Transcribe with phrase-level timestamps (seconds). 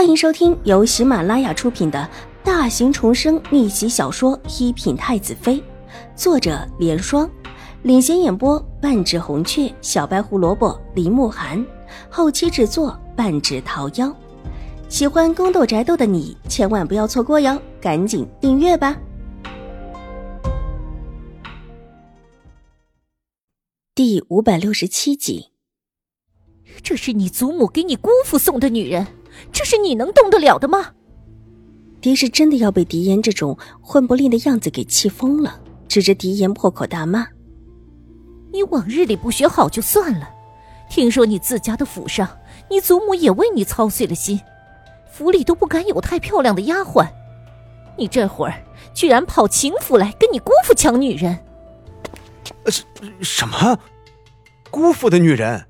[0.00, 2.08] 欢迎收听由喜马拉雅出品的
[2.42, 5.56] 大型重生逆袭小说《一品太子妃》，
[6.16, 7.30] 作者：莲霜，
[7.82, 11.62] 领衔演播：半指红雀、小白胡萝卜、林慕寒，
[12.08, 14.10] 后期制作：半指桃夭。
[14.88, 18.98] 喜欢宫斗宅斗的你千万不要错过哟，赶紧订阅吧！
[23.94, 25.50] 第五百六十七集，
[26.82, 29.06] 这是你祖母给你姑父送的女人。
[29.52, 30.92] 这是你能动得了的吗？
[32.00, 37.26] 狄氏真的要被狄言这种混不吝的样子给气疯了，指着狄言破口大骂
[38.52, 40.26] ：“你往日里不学好就算了，
[40.88, 42.26] 听说你自家的府上，
[42.70, 44.40] 你祖母也为你操碎了心，
[45.12, 47.06] 府里都不敢有太漂亮的丫鬟，
[47.98, 48.54] 你这会儿
[48.94, 51.38] 居然跑秦府来跟你姑父抢女人！”
[52.64, 52.84] 什
[53.20, 53.78] 什么？
[54.70, 55.66] 姑父的女人？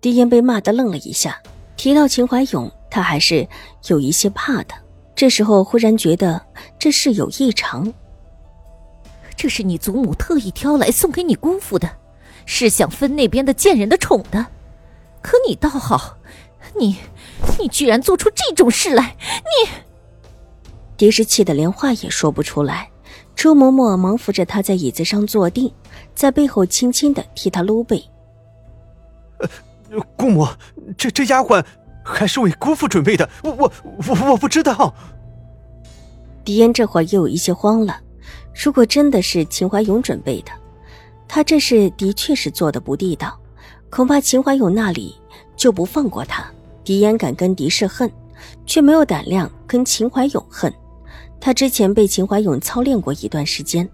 [0.00, 1.42] 狄言被骂的愣了一下。
[1.78, 3.48] 提到秦怀勇，他还是
[3.86, 4.74] 有一些怕的。
[5.14, 6.40] 这时候忽然觉得
[6.76, 7.90] 这事有异常。
[9.36, 11.88] 这是你祖母特意挑来送给你姑父的，
[12.44, 14.44] 是想分那边的贱人的宠的。
[15.22, 16.16] 可你倒好，
[16.76, 16.96] 你，
[17.60, 19.16] 你居然做出这种事来！
[19.20, 19.70] 你，
[20.96, 22.90] 狄氏气得连话也说不出来。
[23.36, 25.72] 周嬷嬷忙扶着他在椅子上坐定，
[26.12, 28.04] 在背后轻轻的替他撸背。
[30.16, 30.46] 姑母，
[30.96, 31.64] 这这丫鬟
[32.04, 33.72] 还是为姑父准备的，我我
[34.06, 34.94] 我我不知道。
[36.44, 38.00] 狄烟这会儿又有一些慌了。
[38.64, 40.50] 如果真的是秦怀勇准备的，
[41.28, 43.38] 他这事的确是做的不地道，
[43.90, 45.14] 恐怕秦怀勇那里
[45.56, 46.44] 就不放过他。
[46.84, 48.10] 狄烟敢跟狄氏恨，
[48.64, 50.72] 却没有胆量跟秦怀勇恨。
[51.38, 53.88] 他之前被秦怀勇操练过一段时间，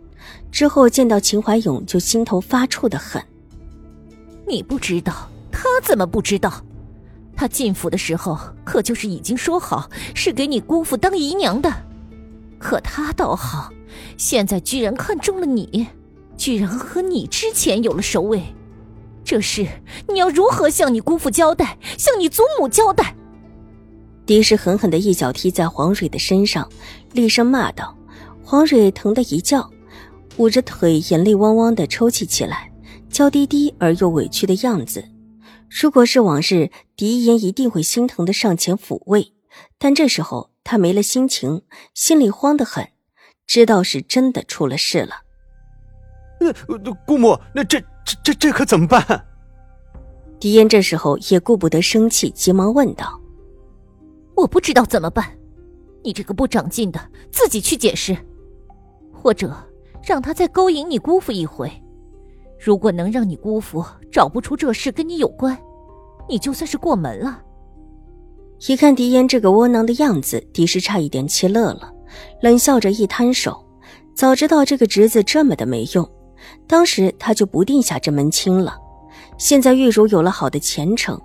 [0.50, 3.20] 之后见到秦怀勇就心头发怵的很。
[4.46, 5.28] 你不知道。
[5.64, 6.62] 他怎么不知道？
[7.36, 11.72] 他进府的时候可就是已经说好是给你姑父当姨娘的。
[12.58, 13.72] 可他倒好，
[14.16, 15.88] 现在居然看中了你，
[16.36, 18.42] 居然和你之前有了首尾。
[19.24, 19.66] 这事
[20.08, 21.76] 你要如何向你姑父交代？
[21.98, 23.16] 向你祖母交代？
[24.26, 26.68] 狄氏狠狠的一脚踢在黄蕊的身上，
[27.12, 27.96] 厉声骂道
[28.44, 29.68] ：“黄蕊疼得一叫，
[30.36, 32.70] 捂着腿，眼泪汪汪的抽泣起来，
[33.10, 35.02] 娇滴滴而又委屈的样子。”
[35.82, 39.32] 如果是往日，狄言一定会心疼的上前抚慰，
[39.76, 41.62] 但这时候他没了心情，
[41.94, 42.90] 心里慌得很，
[43.44, 45.22] 知道是真的出了事了。
[46.38, 49.26] 那姑母，那这这这这可怎么办？
[50.38, 53.20] 狄言这时候也顾不得生气，急忙问道
[54.36, 55.36] ：“我不知道怎么办，
[56.04, 58.16] 你这个不长进的，自己去解释，
[59.12, 59.52] 或者
[60.04, 61.68] 让他再勾引你姑父一回。”
[62.64, 65.54] 如果能让你姑父找不出这事跟你有关，
[66.26, 67.42] 你就算是过门了。
[68.66, 71.92] 一看狄烟这个窝囊的样子，狄氏差一点气乐了，
[72.40, 73.62] 冷笑着一摊手。
[74.14, 76.10] 早知道这个侄子这么的没用，
[76.66, 78.74] 当时他就不定下这门亲了。
[79.36, 81.20] 现在玉茹有了好的前程，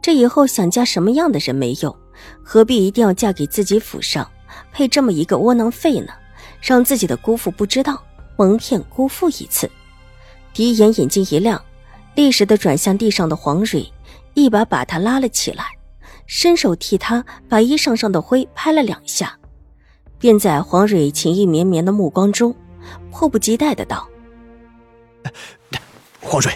[0.00, 1.94] 这以后想嫁什么样的人没用，
[2.42, 4.26] 何必一定要嫁给自己府上，
[4.72, 6.14] 配这么一个窝囊废呢？
[6.62, 8.02] 让自己的姑父不知道，
[8.38, 9.70] 蒙骗姑父一次。
[10.58, 11.64] 狄言眼睛一亮，
[12.16, 13.92] 立时的转向地上的黄蕊，
[14.34, 15.66] 一把把他拉了起来，
[16.26, 19.38] 伸手替他把衣裳上的灰拍了两下，
[20.18, 22.52] 便在黄蕊情意绵绵的目光中，
[23.12, 24.08] 迫不及待的道
[26.20, 26.52] ：“黄蕊，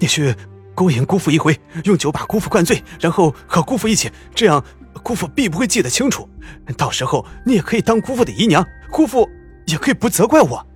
[0.00, 0.34] 你去
[0.74, 4.60] 勾引姑父一回，用酒把姑父灌醉，然后和姑父一起，这样
[5.04, 6.28] 姑父必不会记得清楚。
[6.76, 9.28] 到时候你也可以当姑父的姨娘，姑父
[9.66, 10.66] 也可以不责怪我。”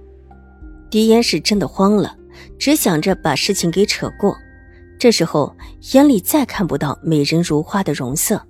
[0.89, 2.15] 狄言是真的慌了。
[2.59, 4.37] 只想着把事情给扯过，
[4.99, 5.55] 这时候
[5.93, 8.41] 眼里再看不到美人如花的容色，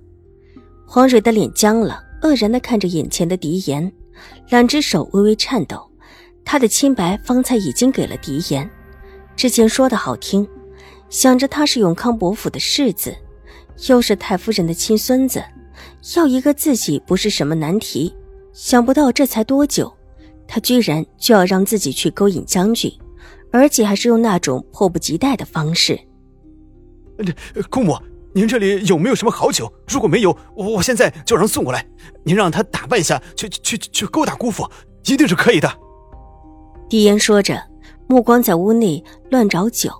[0.85, 3.91] 黄蕊的脸僵了，愕然的看着眼前的狄言，
[4.49, 5.89] 两只手微微颤抖。
[6.43, 8.69] 他的清白方才已经给了狄言，
[9.35, 10.47] 之前说的好听，
[11.09, 13.15] 想着他是永康伯府的世子，
[13.87, 15.43] 又是太夫人的亲孙子，
[16.15, 18.13] 要一个自己不是什么难题。
[18.53, 19.91] 想不到这才多久，
[20.47, 22.91] 他居然就要让自己去勾引将军。
[23.51, 25.99] 而且还是用那种迫不及待的方式。
[27.53, 27.95] 这姑母，
[28.33, 29.71] 您这里有没有什么好酒？
[29.87, 31.85] 如果没有，我我现在就让送过来。
[32.23, 34.67] 您让他打扮一下，去去去勾搭姑父，
[35.05, 35.69] 一定是可以的。
[36.89, 37.61] 狄言说着，
[38.07, 39.91] 目光在屋内乱找酒，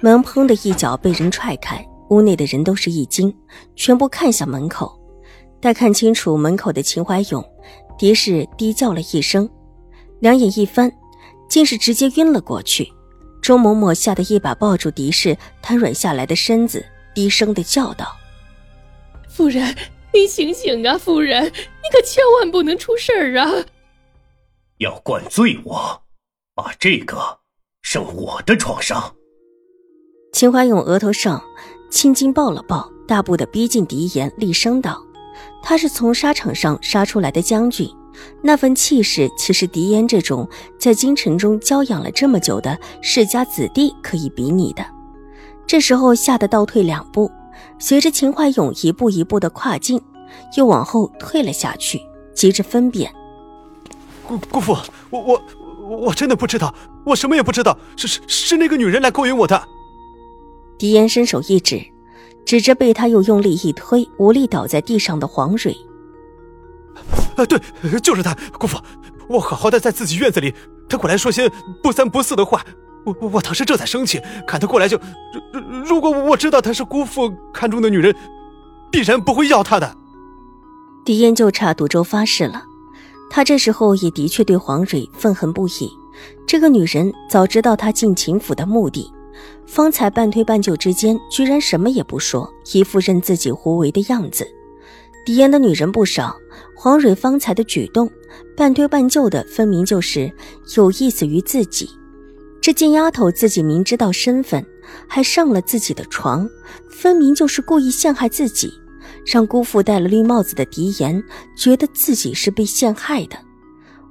[0.00, 3.34] 门砰的一脚被人踹开，屋内的人都是一惊，
[3.76, 4.98] 全部看向门口。
[5.60, 7.44] 待看清楚门口的秦怀勇，
[7.98, 9.48] 狄氏低叫了一声，
[10.20, 10.90] 两眼一翻。
[11.48, 12.92] 竟是直接晕了过去，
[13.40, 16.84] 周嬷嬷吓得一把抱住狄氏瘫软下来的身子，
[17.14, 18.16] 低声的叫道
[19.28, 19.74] ：“夫人，
[20.12, 21.50] 你醒醒啊，夫人，你
[21.92, 23.64] 可千万不能出事儿啊！
[24.78, 26.02] 要灌醉我，
[26.54, 27.40] 把这个
[27.82, 29.14] 上我的床上。
[30.32, 31.42] 秦怀勇额头上
[31.90, 35.02] 青筋抱了抱，大步的逼近狄言，厉声道
[35.64, 37.88] ：“他是从沙场上杀出来的将军，
[38.42, 40.48] 那份气势，岂是狄言这种
[40.78, 44.84] 在京城中娇养了这么久的世家子弟可以比拟的？”
[45.66, 47.30] 这时候吓得倒退两步，
[47.78, 50.00] 随着秦怀勇一步一步的跨进，
[50.56, 52.00] 又往后退了下去，
[52.34, 53.12] 急着分辨
[54.26, 54.76] ：“姑姑父，
[55.10, 55.42] 我我
[56.06, 56.74] 我真的不知道，
[57.04, 59.62] 我什么也不知道，是是是那个女人来勾引我的。”
[60.78, 61.84] 狄言伸手一指，
[62.46, 65.76] 指着被他又用力一推，无力倒在地上的黄蕊。
[67.42, 67.58] 啊，对，
[68.00, 68.78] 就是他，姑父，
[69.28, 70.52] 我好好的在自己院子里，
[70.88, 71.50] 他过来说些
[71.82, 72.64] 不三不四的话，
[73.04, 74.98] 我我当时正在生气，看他过来就，
[75.84, 78.14] 如果我知道他是姑父看中的女人，
[78.90, 79.96] 必然不会要他的。
[81.04, 82.62] 狄言就差赌咒发誓了，
[83.30, 85.90] 他这时候也的确对黄蕊愤恨不已，
[86.46, 89.12] 这个女人早知道他进秦府的目的。
[89.66, 94.46] 方才半推半就之间，居然什么也不说，一副任自己胡为的样子。
[95.24, 96.34] 狄言的女人不少，
[96.80, 98.08] 黄蕊方才的举动，
[98.56, 100.32] 半推半就的，分明就是
[100.76, 101.90] 有意思于自己。
[102.60, 104.64] 这贱丫头自己明知道身份，
[105.08, 106.48] 还上了自己的床，
[106.88, 108.72] 分明就是故意陷害自己，
[109.26, 111.20] 让姑父戴了绿帽子的狄言
[111.56, 113.36] 觉得自己是被陷害的。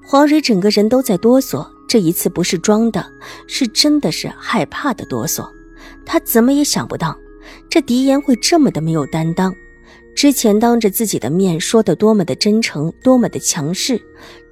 [0.03, 1.65] 黄蕊整个人都在哆嗦。
[1.87, 3.09] 这一次不是装的，
[3.47, 5.49] 是真的是害怕的哆嗦。
[6.05, 7.17] 他怎么也想不到，
[7.69, 9.55] 这狄言会这么的没有担当。
[10.17, 14.01] 之前当着自己的面说的多么的真诚，多么的强势，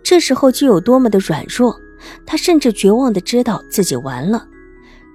[0.04, 1.76] 这时候就有多么的软弱。
[2.24, 4.48] 他甚至绝望的知道自己完了，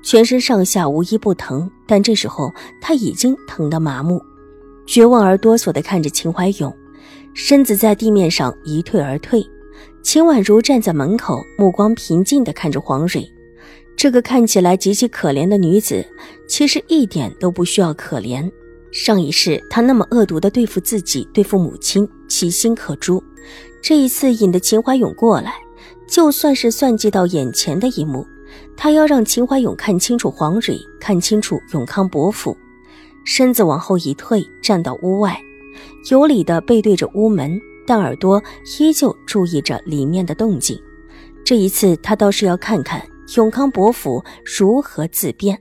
[0.02, 1.70] 全身上下无一不疼。
[1.87, 4.20] 但这时候他已经疼得麻木，
[4.88, 6.76] 绝望而哆嗦的看着秦怀勇，
[7.32, 9.49] 身子在地面上一退而退。
[10.02, 13.25] 秦婉如站在门口，目光平静的看着黄蕊。
[13.97, 16.05] 这个看起来极其可怜的女子，
[16.49, 18.50] 其实一点都不需要可怜。
[18.92, 23.22] 上一世他那么恶毒的对付自己，对付母亲，其心可诛。
[23.82, 25.54] 这一次引得秦怀勇过来，
[26.08, 28.26] 就算是算计到眼前的一幕，
[28.76, 32.56] 他要让秦怀勇看清楚黄蕊，看清楚永康伯府。
[33.25, 35.40] 身子往后一退，站到屋外，
[36.10, 37.60] 有理的背对着屋门。
[37.87, 38.40] 但耳朵
[38.78, 40.81] 依旧注意着里面的动静，
[41.44, 43.02] 这一次他倒是要看看
[43.34, 45.60] 永康伯府如何自辩。